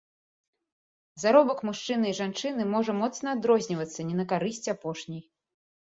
[1.23, 5.21] Заробак мужчыны і жанчыны можа моцна адрознівацца не на карысць апошняй.